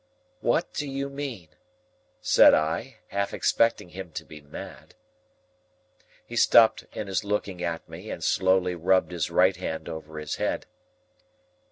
"What 0.39 0.73
do 0.73 0.89
you 0.89 1.09
mean?" 1.11 1.49
said 2.21 2.55
I, 2.55 3.01
half 3.09 3.29
suspecting 3.29 3.89
him 3.89 4.11
to 4.13 4.25
be 4.25 4.41
mad. 4.41 4.95
He 6.25 6.35
stopped 6.35 6.85
in 6.93 7.05
his 7.05 7.23
looking 7.23 7.61
at 7.63 7.87
me, 7.87 8.09
and 8.09 8.23
slowly 8.23 8.73
rubbed 8.73 9.11
his 9.11 9.29
right 9.29 9.55
hand 9.55 9.87
over 9.87 10.17
his 10.17 10.37
head. 10.37 10.65